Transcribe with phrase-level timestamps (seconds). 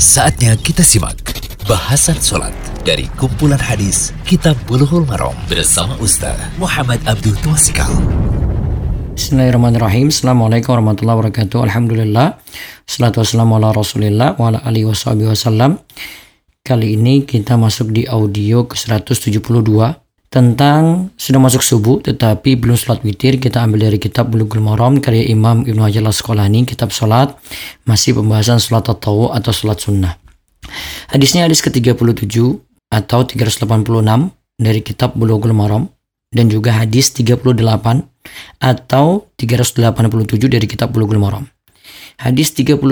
[0.00, 1.20] Saatnya kita simak
[1.68, 2.56] bahasan sholat
[2.88, 7.92] dari kumpulan hadis Kitab Bulughul Maram bersama Ustaz Muhammad Abdul Tuasikal.
[9.12, 10.08] Bismillahirrahmanirrahim.
[10.08, 11.68] Assalamualaikum warahmatullahi wabarakatuh.
[11.68, 12.40] Alhamdulillah.
[12.88, 15.84] Salatu wassalamu ala rasulillah wa ala alihi wasallam.
[16.64, 19.36] Kali ini kita masuk di audio ke 172
[20.30, 25.26] tentang sudah masuk subuh tetapi belum sholat witir kita ambil dari kitab Bulughul Maram karya
[25.26, 27.34] Imam Ibnu Hajar Al-Asqalani kitab sholat
[27.82, 30.14] masih pembahasan sholat tahu atau sholat sunnah.
[31.10, 32.38] Hadisnya hadis ke-37
[32.94, 33.66] atau 386
[34.54, 35.90] dari kitab Bulughul Maram
[36.30, 37.42] dan juga hadis 38
[38.62, 41.50] atau 387 dari kitab Bulughul Maram
[42.20, 42.84] Hadis 37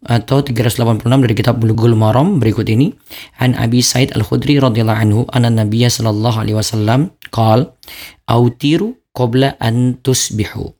[0.00, 2.96] atau 386 dari kitab Bulughul Maram berikut ini.
[3.36, 7.76] An Abi Said Al-Khudri radhiyallahu anhu anna Nabiya sallallahu alaihi wasallam qal
[8.24, 10.72] autiru qabla an tusbihu.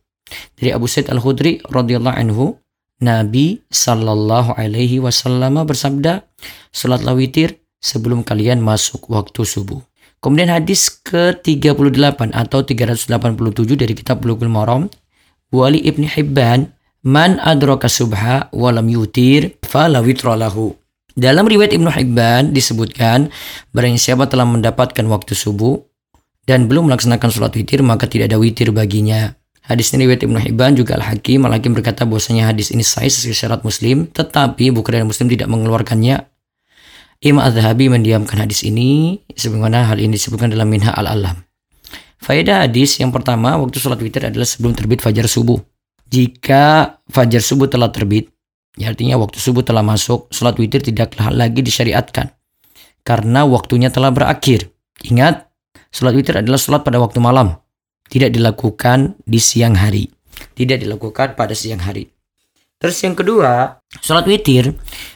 [0.57, 2.57] Dari Abu Said Al-Khudri radhiyallahu anhu
[2.97, 6.25] Nabi sallallahu alaihi wasallam bersabda,
[6.73, 9.85] salatlah witir sebelum kalian masuk waktu subuh.
[10.17, 13.05] Kemudian hadis ke-38 atau 387
[13.77, 14.89] dari kitab Bulughul Maram
[15.53, 16.73] Wali Ibni Hibban
[17.03, 20.71] Man adraka subha walam yutir fala lahu.
[21.19, 23.27] Dalam riwayat Ibnu Hibban disebutkan,
[23.75, 25.83] barang siapa telah mendapatkan waktu subuh
[26.47, 29.35] dan belum melaksanakan sholat witir, maka tidak ada witir baginya.
[29.67, 33.61] Hadis ini riwayat Ibnu Hibban juga Al-Hakim, Al-Hakim berkata bahwasanya hadis ini sahih sesuai syarat
[33.67, 36.23] Muslim, tetapi Bukhari dan Muslim tidak mengeluarkannya.
[37.19, 41.43] Imam Az-Zahabi mendiamkan hadis ini, sebagaimana hal ini disebutkan dalam Minha Al-Alam.
[42.23, 45.59] Faedah hadis yang pertama, waktu sholat witir adalah sebelum terbit fajar subuh
[46.13, 48.29] jika fajar subuh telah terbit,
[48.77, 52.29] ya artinya waktu subuh telah masuk, sholat witir tidaklah lagi disyariatkan.
[53.01, 54.69] Karena waktunya telah berakhir.
[55.03, 55.49] Ingat,
[55.89, 57.57] sholat witir adalah sholat pada waktu malam.
[58.07, 60.05] Tidak dilakukan di siang hari.
[60.53, 62.05] Tidak dilakukan pada siang hari.
[62.77, 64.75] Terus yang kedua, sholat witir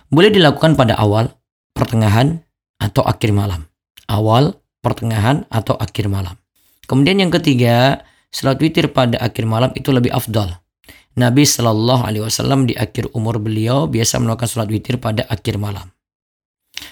[0.10, 1.30] boleh dilakukan pada awal,
[1.78, 2.42] pertengahan,
[2.82, 3.70] atau akhir malam.
[4.10, 6.40] Awal, pertengahan, atau akhir malam.
[6.90, 8.02] Kemudian yang ketiga,
[8.34, 10.58] sholat witir pada akhir malam itu lebih afdal
[11.18, 15.90] Nabi Shallallahu Alaihi Wasallam di akhir umur beliau biasa melakukan sholat witir pada akhir malam.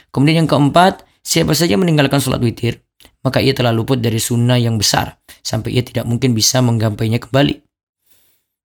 [0.10, 2.82] Kemudian yang keempat, siapa saja meninggalkan sholat witir,
[3.22, 7.62] maka ia telah luput dari sunnah yang besar, sampai ia tidak mungkin bisa menggampainya kembali.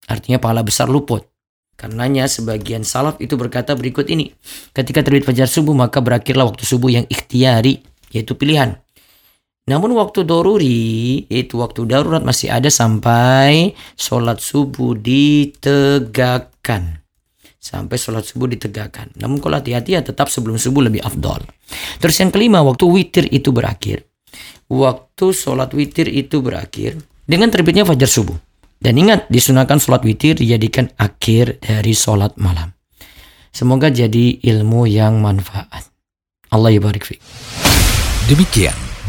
[0.09, 1.29] Artinya pahala besar luput.
[1.77, 4.33] Karenanya sebagian salaf itu berkata berikut ini.
[4.73, 7.81] Ketika terbit fajar subuh maka berakhirlah waktu subuh yang ikhtiari,
[8.13, 8.81] yaitu pilihan.
[9.71, 17.07] Namun waktu doruri, itu waktu darurat masih ada sampai sholat subuh ditegakkan.
[17.63, 19.15] Sampai sholat subuh ditegakkan.
[19.15, 21.47] Namun kalau hati-hati ya tetap sebelum subuh lebih afdol.
[22.03, 24.11] Terus yang kelima, waktu witir itu berakhir.
[24.67, 28.35] Waktu sholat witir itu berakhir dengan terbitnya fajar subuh.
[28.83, 32.75] Dan ingat, disunahkan sholat witir dijadikan akhir dari sholat malam.
[33.55, 35.87] Semoga jadi ilmu yang manfaat.
[36.51, 37.23] Allah yabarik fiqh.
[38.27, 38.90] Demikian